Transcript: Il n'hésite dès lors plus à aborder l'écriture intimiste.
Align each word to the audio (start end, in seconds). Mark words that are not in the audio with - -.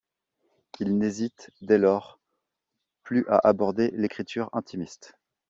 Il 0.79 0.97
n'hésite 0.97 1.51
dès 1.61 1.77
lors 1.77 2.19
plus 3.03 3.23
à 3.29 3.37
aborder 3.47 3.91
l'écriture 3.93 4.49
intimiste. 4.51 5.15